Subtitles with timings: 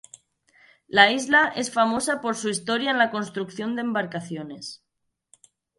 [0.87, 4.83] La isla es famosa por su historia en la construcción de embarcaciones.